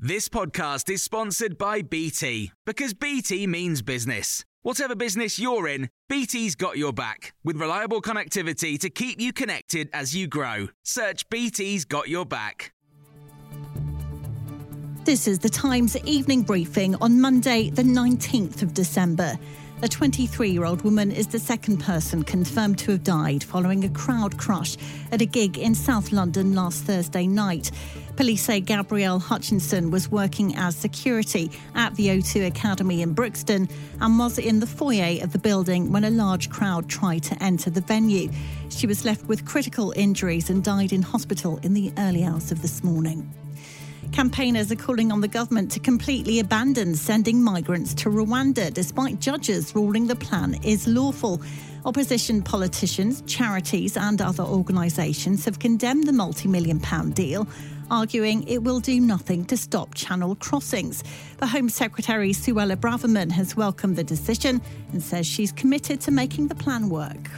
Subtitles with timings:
[0.00, 4.44] This podcast is sponsored by BT because BT means business.
[4.62, 9.90] Whatever business you're in, BT's got your back with reliable connectivity to keep you connected
[9.92, 10.68] as you grow.
[10.84, 12.72] Search BT's got your back.
[15.02, 19.36] This is the Times evening briefing on Monday, the 19th of December.
[19.80, 23.88] A 23 year old woman is the second person confirmed to have died following a
[23.88, 24.76] crowd crush
[25.12, 27.70] at a gig in South London last Thursday night.
[28.16, 33.68] Police say Gabrielle Hutchinson was working as security at the O2 Academy in Brixton
[34.00, 37.70] and was in the foyer of the building when a large crowd tried to enter
[37.70, 38.32] the venue.
[38.70, 42.62] She was left with critical injuries and died in hospital in the early hours of
[42.62, 43.32] this morning.
[44.12, 49.74] Campaigners are calling on the government to completely abandon sending migrants to Rwanda, despite judges
[49.74, 51.40] ruling the plan is lawful.
[51.84, 57.46] Opposition politicians, charities, and other organisations have condemned the multi million pound deal,
[57.90, 61.04] arguing it will do nothing to stop channel crossings.
[61.38, 64.60] The Home Secretary Suella Braverman has welcomed the decision
[64.92, 67.30] and says she's committed to making the plan work.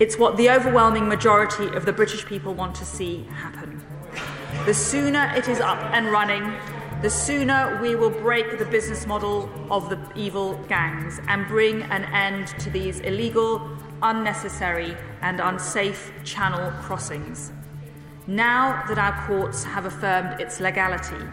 [0.00, 3.61] It's what the overwhelming majority of the British people want to see happen.
[4.64, 6.54] The sooner it is up and running,
[7.02, 12.04] the sooner we will break the business model of the evil gangs and bring an
[12.04, 13.60] end to these illegal,
[14.02, 17.50] unnecessary, and unsafe channel crossings.
[18.28, 21.26] Now that our courts have affirmed its legality,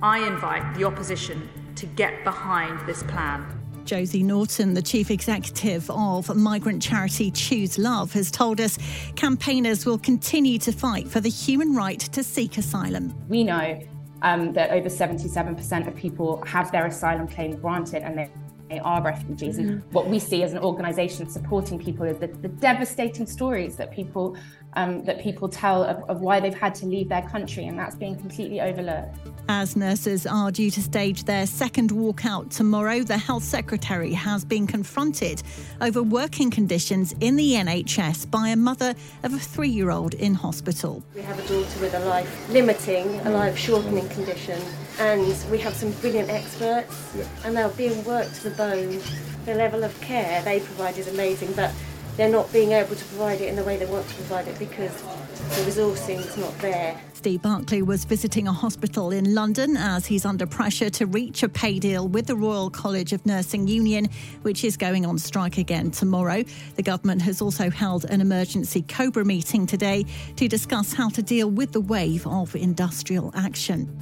[0.00, 3.44] I invite the opposition to get behind this plan.
[3.86, 8.78] Josie Naughton, the chief executive of migrant charity Choose Love, has told us
[9.14, 13.14] campaigners will continue to fight for the human right to seek asylum.
[13.28, 13.80] We know
[14.22, 18.30] um, that over 77% of people have their asylum claim granted and they
[18.68, 19.58] they are refugees.
[19.58, 19.68] Mm-hmm.
[19.68, 23.92] And what we see as an organisation supporting people is the, the devastating stories that
[23.92, 24.36] people
[24.76, 27.96] um, that people tell of, of why they've had to leave their country, and that's
[27.96, 29.16] being completely overlooked.
[29.48, 34.66] As nurses are due to stage their second walkout tomorrow, the Health Secretary has been
[34.66, 35.42] confronted
[35.80, 40.34] over working conditions in the NHS by a mother of a three year old in
[40.34, 41.02] hospital.
[41.14, 44.60] We have a daughter with a life limiting, a life shortening condition,
[44.98, 47.24] and we have some brilliant experts, yeah.
[47.44, 49.00] and they're being worked to the bone.
[49.44, 51.72] The level of care they provide is amazing, but
[52.16, 54.58] they're not being able to provide it in the way they want to provide it
[54.58, 56.98] because the resourcing is not there.
[57.12, 61.48] Steve Barclay was visiting a hospital in London as he's under pressure to reach a
[61.48, 64.08] pay deal with the Royal College of Nursing Union,
[64.42, 66.42] which is going on strike again tomorrow.
[66.76, 70.04] The government has also held an emergency COBRA meeting today
[70.36, 73.94] to discuss how to deal with the wave of industrial action.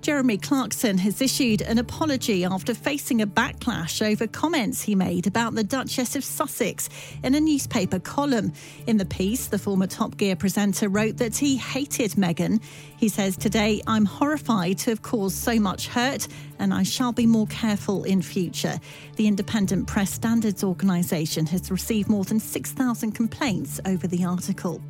[0.00, 5.54] Jeremy Clarkson has issued an apology after facing a backlash over comments he made about
[5.54, 6.88] the Duchess of Sussex
[7.22, 8.52] in a newspaper column.
[8.86, 12.62] In the piece, the former Top Gear presenter wrote that he hated Meghan.
[12.96, 16.28] He says, Today, I'm horrified to have caused so much hurt
[16.58, 18.80] and I shall be more careful in future.
[19.16, 24.80] The Independent Press Standards Organisation has received more than 6,000 complaints over the article.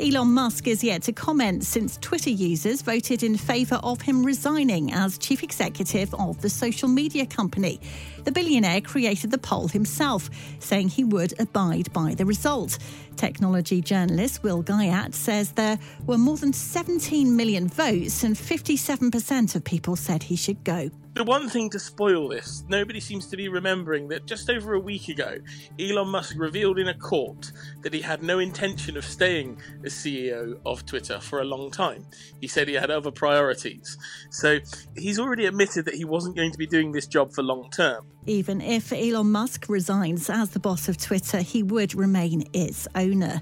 [0.00, 4.92] Elon Musk is yet to comment since Twitter users voted in favour of him resigning
[4.92, 7.80] as chief executive of the social media company.
[8.24, 10.28] The billionaire created the poll himself,
[10.58, 12.78] saying he would abide by the result.
[13.16, 19.62] Technology journalist Will Guyatt says there were more than 17 million votes and 57% of
[19.62, 20.90] people said he should go.
[21.14, 24.80] The one thing to spoil this, nobody seems to be remembering that just over a
[24.80, 25.38] week ago,
[25.78, 27.52] Elon Musk revealed in a court
[27.82, 32.04] that he had no intention of staying as CEO of Twitter for a long time.
[32.40, 33.96] He said he had other priorities.
[34.30, 34.58] So
[34.96, 38.06] he's already admitted that he wasn't going to be doing this job for long term.
[38.26, 43.40] Even if Elon Musk resigns as the boss of Twitter, he would remain its owner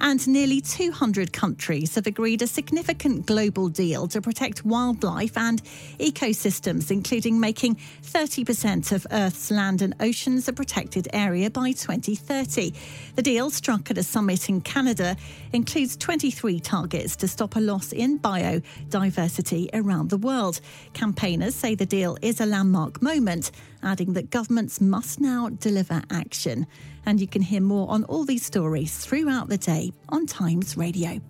[0.00, 5.62] and nearly 200 countries have agreed a significant global deal to protect wildlife and
[5.98, 12.72] ecosystems, including making 30% of Earth's land and oceans a protected area by 2030.
[13.16, 15.16] The deal, struck at a summit in Canada,
[15.52, 20.60] includes 23 targets to stop a loss in biodiversity around the world.
[20.94, 23.50] Campaigners say the deal is a landmark moment,
[23.82, 26.66] adding that governments must now deliver action.
[27.08, 31.22] And you can hear more on all these stories throughout the day on Times Radio.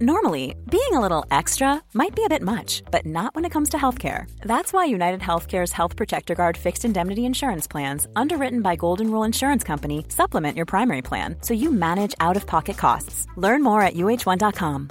[0.00, 3.70] Normally, being a little extra might be a bit much, but not when it comes
[3.70, 4.30] to healthcare.
[4.42, 9.24] That's why United Healthcare's Health Protector Guard fixed indemnity insurance plans, underwritten by Golden Rule
[9.24, 13.26] Insurance Company, supplement your primary plan so you manage out of pocket costs.
[13.36, 14.90] Learn more at uh1.com.